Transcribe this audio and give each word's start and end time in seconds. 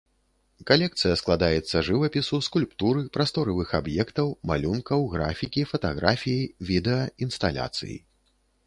Калекцыя 0.69 1.17
складаецца 1.21 1.83
жывапісу, 1.89 2.39
скульптуры, 2.47 3.03
прасторавых 3.19 3.77
аб'ектаў, 3.81 4.27
малюнкаў, 4.53 4.99
графікі, 5.13 5.61
фатаграфіі, 5.75 6.51
відэа, 6.73 6.99
інсталяцый. 7.29 7.95